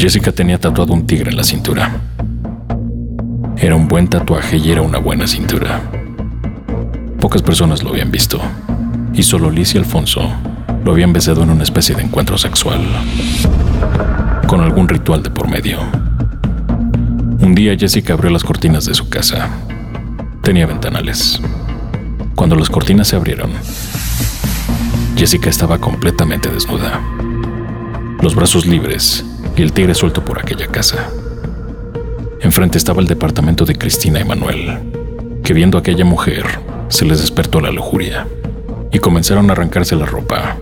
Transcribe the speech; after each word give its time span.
Jessica 0.00 0.32
tenía 0.32 0.58
tatuado 0.58 0.94
un 0.94 1.06
tigre 1.06 1.30
en 1.30 1.36
la 1.36 1.44
cintura. 1.44 2.00
Era 3.58 3.76
un 3.76 3.86
buen 3.86 4.08
tatuaje 4.08 4.56
y 4.56 4.72
era 4.72 4.80
una 4.80 4.96
buena 4.96 5.26
cintura. 5.26 5.82
Pocas 7.20 7.42
personas 7.42 7.82
lo 7.82 7.90
habían 7.90 8.10
visto, 8.10 8.40
y 9.12 9.22
solo 9.22 9.50
Liz 9.50 9.74
y 9.74 9.78
Alfonso 9.78 10.22
lo 10.86 10.92
habían 10.92 11.12
besado 11.12 11.42
en 11.42 11.50
una 11.50 11.64
especie 11.64 11.94
de 11.94 12.00
encuentro 12.00 12.38
sexual, 12.38 12.80
con 14.46 14.62
algún 14.62 14.88
ritual 14.88 15.22
de 15.22 15.28
por 15.28 15.50
medio. 15.50 15.80
Un 17.40 17.54
día 17.54 17.76
Jessica 17.76 18.14
abrió 18.14 18.30
las 18.30 18.42
cortinas 18.42 18.86
de 18.86 18.94
su 18.94 19.10
casa. 19.10 19.50
Tenía 20.40 20.64
ventanales. 20.64 21.42
Cuando 22.34 22.56
las 22.56 22.70
cortinas 22.70 23.08
se 23.08 23.16
abrieron, 23.16 23.50
Jessica 25.14 25.50
estaba 25.50 25.76
completamente 25.76 26.48
desnuda, 26.48 27.02
los 28.22 28.34
brazos 28.34 28.64
libres 28.64 29.26
y 29.56 29.62
el 29.62 29.72
tigre 29.72 29.94
suelto 29.94 30.24
por 30.24 30.38
aquella 30.38 30.66
casa. 30.66 31.10
Enfrente 32.40 32.78
estaba 32.78 33.00
el 33.00 33.06
departamento 33.06 33.64
de 33.64 33.76
Cristina 33.76 34.20
y 34.20 34.24
Manuel, 34.24 34.78
que 35.44 35.52
viendo 35.52 35.76
a 35.76 35.80
aquella 35.80 36.04
mujer 36.04 36.44
se 36.88 37.04
les 37.04 37.20
despertó 37.20 37.60
la 37.60 37.70
lujuria 37.70 38.26
y 38.90 38.98
comenzaron 38.98 39.50
a 39.50 39.52
arrancarse 39.52 39.94
la 39.94 40.06
ropa, 40.06 40.56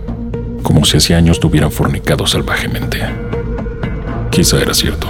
como 0.61 0.85
si 0.85 0.97
hacía 0.97 1.17
años 1.17 1.39
tuvieran 1.39 1.71
fornicado 1.71 2.27
salvajemente. 2.27 2.99
Quizá 4.29 4.61
era 4.61 4.73
cierto. 4.73 5.07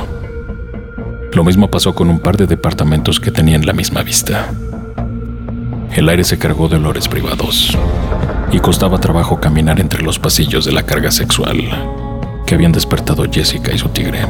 Lo 1.33 1.43
mismo 1.43 1.69
pasó 1.69 1.93
con 1.93 2.09
un 2.09 2.19
par 2.19 2.37
de 2.37 2.47
departamentos 2.47 3.19
que 3.19 3.31
tenían 3.31 3.65
la 3.65 3.73
misma 3.73 4.03
vista. 4.03 4.47
El 5.93 6.07
aire 6.07 6.23
se 6.23 6.37
cargó 6.37 6.67
de 6.67 6.77
olores 6.77 7.07
privados 7.07 7.77
y 8.51 8.59
costaba 8.59 8.99
trabajo 8.99 9.39
caminar 9.39 9.79
entre 9.79 10.03
los 10.03 10.19
pasillos 10.19 10.65
de 10.65 10.71
la 10.71 10.83
carga 10.83 11.11
sexual 11.11 12.08
que 12.49 12.55
habían 12.55 12.71
despertado 12.71 13.25
Jessica 13.31 13.71
y 13.71 13.77
su 13.77 13.89
tigre. 13.89 14.21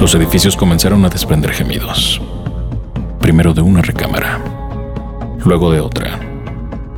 Los 0.00 0.14
edificios 0.14 0.56
comenzaron 0.56 1.04
a 1.04 1.10
desprender 1.10 1.52
gemidos, 1.52 2.18
primero 3.20 3.52
de 3.52 3.60
una 3.60 3.82
recámara, 3.82 4.38
luego 5.44 5.70
de 5.70 5.80
otra, 5.80 6.18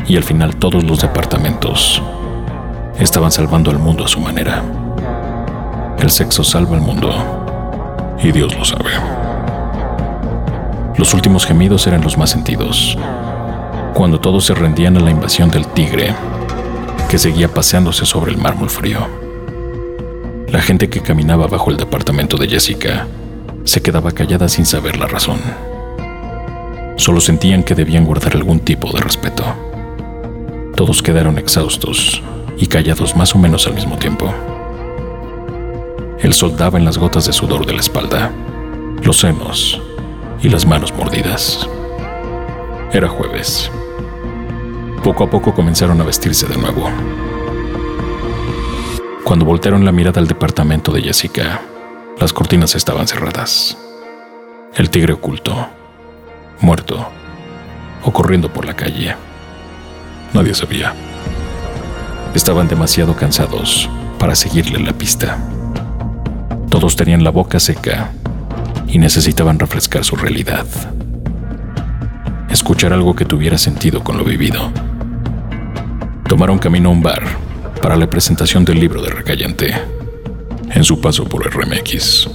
y 0.06 0.16
al 0.16 0.22
final 0.22 0.55
todos 0.55 0.84
los 0.84 1.00
departamentos 1.00 2.00
estaban 3.00 3.33
salvando 3.33 3.72
al 3.72 3.81
mundo 3.81 4.05
a 4.05 4.08
su 4.08 4.20
manera. 4.20 4.62
El 5.98 6.09
sexo 6.09 6.44
salva 6.44 6.77
al 6.77 6.83
mundo, 6.83 7.11
y 8.22 8.31
Dios 8.31 8.56
lo 8.56 8.64
sabe. 8.64 8.92
Los 10.97 11.14
últimos 11.14 11.47
gemidos 11.47 11.84
eran 11.88 12.03
los 12.03 12.16
más 12.16 12.31
sentidos, 12.31 12.97
cuando 13.92 14.20
todos 14.20 14.44
se 14.44 14.55
rendían 14.55 14.97
a 14.98 15.00
la 15.00 15.11
invasión 15.11 15.50
del 15.50 15.66
tigre, 15.66 16.14
que 17.11 17.19
seguía 17.19 17.48
paseándose 17.48 18.06
sobre 18.06 18.31
el 18.31 18.38
mármol 18.38 18.70
frío. 18.70 19.23
La 20.55 20.62
gente 20.62 20.88
que 20.88 21.00
caminaba 21.00 21.48
bajo 21.48 21.72
el 21.72 21.77
departamento 21.77 22.36
de 22.36 22.47
Jessica 22.47 23.08
se 23.64 23.83
quedaba 23.83 24.12
callada 24.12 24.48
sin 24.48 24.64
saber 24.64 24.97
la 25.00 25.08
razón. 25.08 25.41
Solo 26.94 27.20
sentían 27.20 27.64
que 27.64 27.74
debían 27.74 28.05
guardar 28.05 28.36
algún 28.36 28.60
tipo 28.60 28.92
de 28.92 29.00
respeto. 29.00 29.42
Todos 30.77 31.02
quedaron 31.02 31.38
exhaustos 31.38 32.22
y 32.56 32.69
callados 32.69 33.16
más 33.16 33.34
o 33.34 33.38
menos 33.38 33.66
al 33.66 33.75
mismo 33.75 33.98
tiempo. 33.98 34.32
El 36.20 36.32
sol 36.32 36.56
daba 36.56 36.78
en 36.78 36.84
las 36.84 36.98
gotas 36.98 37.27
de 37.27 37.32
sudor 37.32 37.66
de 37.66 37.72
la 37.72 37.80
espalda, 37.80 38.30
los 39.02 39.19
senos 39.19 39.82
y 40.41 40.50
las 40.50 40.64
manos 40.66 40.94
mordidas. 40.94 41.69
Era 42.92 43.08
jueves. 43.08 43.72
Poco 45.02 45.25
a 45.25 45.30
poco 45.30 45.52
comenzaron 45.52 46.00
a 46.00 46.05
vestirse 46.05 46.47
de 46.47 46.56
nuevo. 46.58 46.88
Cuando 49.25 49.47
voltearon 49.47 49.86
la 49.86 49.92
mirada 49.92 50.20
al 50.20 50.28
departamento 50.28 50.92
de 50.92 51.00
Jessica, 51.00 51.62
las 52.20 52.34
cortinas 52.34 52.75
estaban 52.75 53.08
cerradas. 53.08 53.77
El 54.77 54.91
tigre 54.91 55.14
oculto, 55.14 55.66
muerto 56.61 57.09
o 58.04 58.12
corriendo 58.12 58.53
por 58.53 58.66
la 58.66 58.76
calle. 58.76 59.16
Nadie 60.34 60.54
sabía. 60.54 60.93
Estaban 62.34 62.69
demasiado 62.69 63.16
cansados 63.16 63.88
para 64.19 64.34
seguirle 64.34 64.78
la 64.78 64.93
pista. 64.93 65.38
Todos 66.69 66.94
tenían 66.94 67.25
la 67.25 67.31
boca 67.31 67.59
seca 67.59 68.10
y 68.87 68.99
necesitaban 68.99 69.59
refrescar 69.59 70.04
su 70.04 70.16
realidad. 70.16 70.66
Escuchar 72.50 72.93
algo 72.93 73.16
que 73.16 73.25
tuviera 73.25 73.56
sentido 73.56 74.04
con 74.04 74.19
lo 74.19 74.25
vivido 74.25 74.70
tomaron 76.28 76.59
camino 76.59 76.88
a 76.88 76.93
un 76.93 77.03
bar 77.03 77.44
para 77.84 77.99
la 77.99 78.09
presentación 78.09 78.65
del 78.65 78.81
libro 78.81 79.03
de 79.03 79.11
Recayente, 79.11 79.75
en 80.71 80.84
su 80.84 81.03
paso 81.03 81.27
por 81.27 81.45
RMX. 81.45 82.31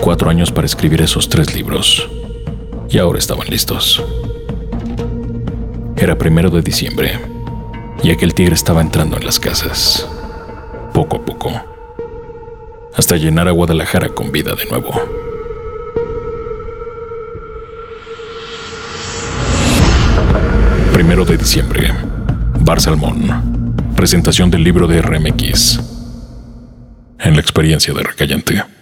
Cuatro 0.00 0.30
años 0.30 0.52
para 0.52 0.64
escribir 0.64 1.02
esos 1.02 1.28
tres 1.28 1.52
libros, 1.52 2.08
y 2.88 2.98
ahora 2.98 3.18
estaban 3.18 3.48
listos. 3.48 4.00
Era 5.96 6.16
primero 6.16 6.50
de 6.50 6.62
diciembre, 6.62 7.18
y 8.04 8.12
aquel 8.12 8.32
tigre 8.32 8.54
estaba 8.54 8.80
entrando 8.80 9.16
en 9.16 9.26
las 9.26 9.40
casas, 9.40 10.08
poco 10.94 11.16
a 11.16 11.24
poco, 11.24 11.50
hasta 12.94 13.16
llenar 13.16 13.48
a 13.48 13.50
Guadalajara 13.50 14.10
con 14.10 14.30
vida 14.30 14.54
de 14.54 14.66
nuevo. 14.66 14.92
Primero 20.92 21.24
de 21.24 21.36
diciembre. 21.36 21.92
Bar 22.60 22.80
Salmón. 22.80 23.55
Presentación 23.96 24.50
del 24.50 24.62
libro 24.62 24.86
de 24.86 25.00
RMX. 25.00 25.80
En 27.18 27.34
la 27.34 27.40
experiencia 27.40 27.94
de 27.94 28.02
Recayente. 28.02 28.75